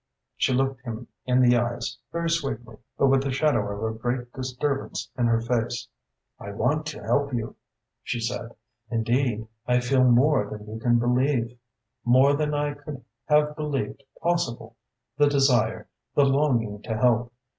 She 0.35 0.51
looked 0.51 0.81
him 0.81 1.07
in 1.27 1.41
the 1.43 1.55
eyes, 1.57 1.95
very 2.11 2.27
sweetly, 2.31 2.77
but 2.97 3.05
with 3.05 3.21
the 3.21 3.31
shadow 3.31 3.67
of 3.67 3.83
a 3.83 3.95
great 3.95 4.33
disturbance 4.33 5.07
in 5.15 5.27
her 5.27 5.39
face. 5.39 5.89
"I 6.39 6.49
want 6.53 6.87
to 6.87 7.03
help 7.03 7.31
you," 7.35 7.55
she 8.01 8.19
said. 8.19 8.55
"Indeed, 8.89 9.45
I 9.67 9.79
feel 9.79 10.03
more 10.03 10.49
than 10.49 10.65
you 10.67 10.79
can 10.79 10.97
believe 10.97 11.55
more 12.03 12.33
than 12.33 12.51
I 12.55 12.73
could 12.73 13.05
have 13.25 13.55
believed 13.55 14.01
possible 14.19 14.75
the 15.17 15.27
desire, 15.29 15.87
the 16.15 16.25
longing 16.25 16.81
to 16.81 16.97
help. 16.97 17.31